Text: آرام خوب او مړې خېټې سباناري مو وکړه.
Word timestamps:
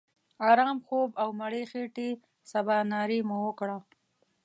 آرام 0.49 0.77
خوب 0.85 1.09
او 1.21 1.29
مړې 1.39 1.63
خېټې 1.71 2.09
سباناري 2.51 3.19
مو 3.27 3.37
وکړه. 3.47 3.77